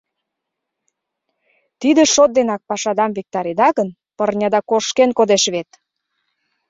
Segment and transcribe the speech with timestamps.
[1.81, 5.69] —Тиде шот денак пашадам виктареда гын, пырняда кошкен кодеш вет?!.